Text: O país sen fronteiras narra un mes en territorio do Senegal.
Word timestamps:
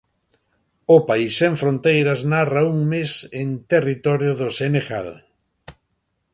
O 0.95 0.97
país 1.07 1.31
sen 1.39 1.53
fronteiras 1.61 2.19
narra 2.33 2.61
un 2.73 2.79
mes 2.93 3.11
en 3.41 3.49
territorio 3.71 4.31
do 4.39 4.49
Senegal. 4.59 5.07